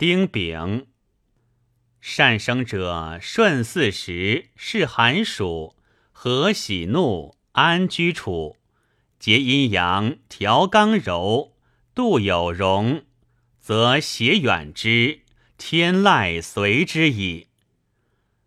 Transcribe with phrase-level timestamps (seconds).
[0.00, 0.86] 丁丙，
[2.00, 5.76] 善生者顺四时，是寒暑，
[6.10, 8.56] 和喜怒，安居处，
[9.18, 11.52] 结阴阳，调刚柔，
[11.94, 13.04] 度有容，
[13.60, 15.20] 则邪远之，
[15.58, 17.48] 天籁随之矣。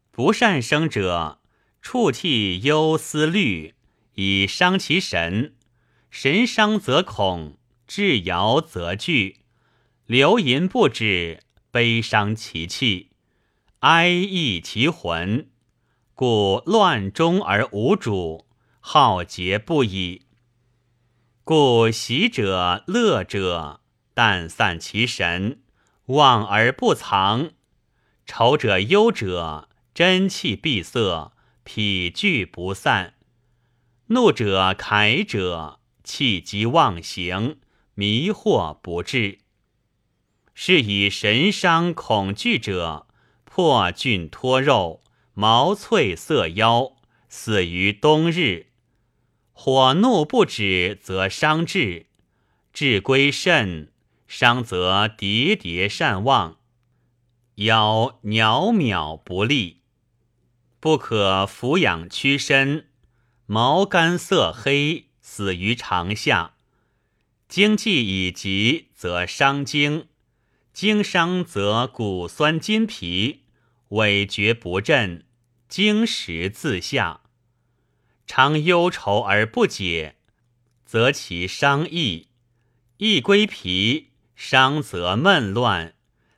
[0.09, 1.39] 不善生者，
[1.83, 3.75] 触涕忧思虑，
[4.15, 5.53] 以伤其神，
[6.09, 9.42] 神伤则恐，志摇则惧。
[10.05, 11.39] 流吟不止，
[11.71, 13.11] 悲伤其气，
[13.79, 15.49] 哀抑其魂，
[16.13, 18.45] 故乱中而无主，
[18.81, 20.23] 好节不已。
[21.45, 23.79] 故喜者乐者，
[24.13, 25.61] 淡散其神，
[26.07, 27.51] 望而不藏；
[28.25, 31.31] 愁者忧者，真气闭塞，
[31.63, 33.13] 脾聚不散；
[34.07, 37.59] 怒者慨者，气急妄行，
[37.95, 39.39] 迷惑不至。
[40.53, 43.07] 是以神伤恐惧者，
[43.43, 45.01] 破菌脱肉，
[45.33, 46.95] 毛脆色腰，
[47.27, 48.67] 死于冬日。
[49.51, 52.07] 火怒不止，则伤志；
[52.71, 53.91] 志归肾，
[54.27, 56.57] 伤则喋喋善忘，
[57.55, 59.81] 腰袅渺不利，
[60.79, 62.87] 不可俯仰屈身，
[63.45, 66.53] 毛干色黑，死于长夏。
[67.47, 70.07] 经济已急，则伤精。
[70.73, 73.43] 经伤则骨酸筋疲，
[73.89, 75.23] 委绝不振，
[75.69, 77.21] 经时自下。
[78.25, 80.15] 常忧愁而不解，
[80.83, 82.29] 则其伤益；
[82.97, 85.93] 益归脾，伤则闷乱，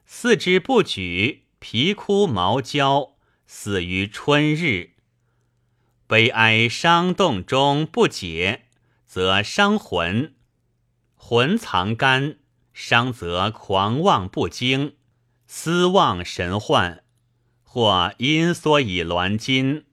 [0.06, 3.16] 四肢不举，皮枯毛焦，
[3.48, 4.92] 死于春日。
[6.08, 8.66] 悲哀伤动中不解，
[9.06, 10.36] 则伤魂，
[11.16, 12.40] 魂藏肝。
[12.76, 14.98] 伤则狂妄不惊，
[15.48, 17.04] 思妄神幻，
[17.64, 19.86] 或阴缩以挛筋，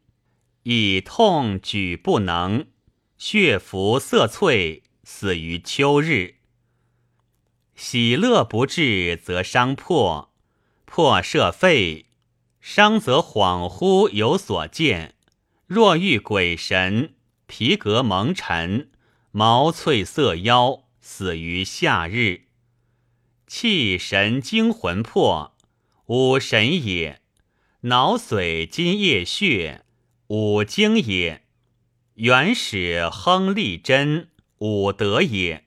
[0.65, 2.67] 以痛举不能，
[3.17, 6.39] 血浮色脆，死于秋日。
[7.77, 10.33] 喜乐不至，则伤魄，
[10.85, 12.07] 魄摄肺，
[12.61, 15.15] 伤则恍惚有所见，
[15.69, 17.15] 若遇鬼神，
[17.47, 18.91] 皮革蒙尘，
[19.31, 22.49] 毛翠色妖，死于夏日。
[23.55, 25.53] 气神精魂魄，
[26.07, 27.19] 五神也；
[27.83, 29.85] 脑髓津液血，
[30.29, 31.43] 五经也；
[32.15, 35.67] 原始亨利贞，五德也。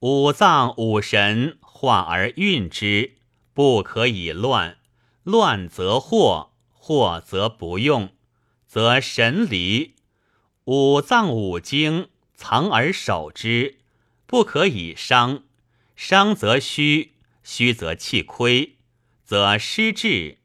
[0.00, 3.14] 五脏五神化而运之，
[3.54, 4.76] 不可以乱。
[5.22, 8.10] 乱则惑，惑则不用，
[8.66, 9.94] 则神离。
[10.66, 13.78] 五脏五经藏而守之，
[14.26, 15.44] 不可以伤。
[16.02, 17.12] 伤则虚，
[17.42, 18.78] 虚则气亏，
[19.22, 20.38] 则失志；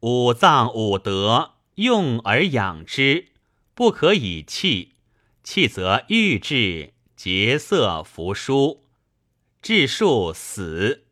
[0.00, 3.28] 五脏五德用而养之，
[3.72, 4.96] 不可以气，
[5.44, 8.82] 气则郁滞，结色浮疏，
[9.62, 11.04] 志数死。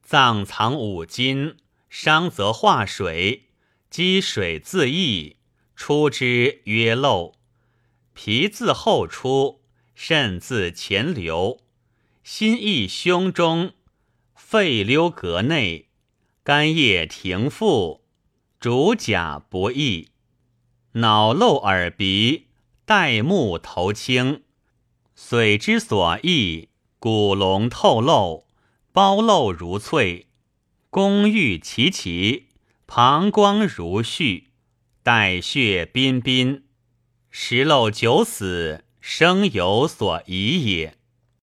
[0.00, 1.56] 脏藏五金，
[1.88, 3.48] 伤则化水，
[3.90, 5.38] 积水自溢，
[5.74, 7.32] 出之曰漏；
[8.14, 9.62] 脾自后出，
[9.96, 11.62] 肾自前流。
[12.22, 13.72] 心意胸中，
[14.34, 15.88] 肺溜膈内，
[16.44, 18.02] 肝液停腹，
[18.60, 20.10] 主甲不易，
[20.92, 22.48] 脑漏耳鼻，
[22.84, 24.42] 带目头青，
[25.16, 28.46] 髓之所溢，骨龙透漏，
[28.92, 30.26] 包漏如翠，
[30.90, 32.48] 宫玉齐齐，
[32.84, 34.44] 膀胱如絮，
[35.02, 36.64] 带血彬彬，
[37.30, 40.99] 食漏久死，生有所疑也。